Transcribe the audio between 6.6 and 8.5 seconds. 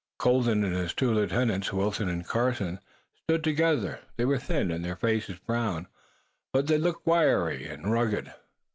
they looked wiry and rugged.